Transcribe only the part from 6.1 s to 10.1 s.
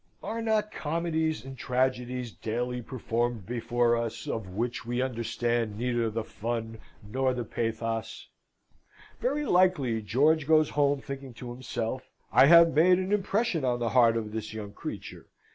fun nor the pathos? Very likely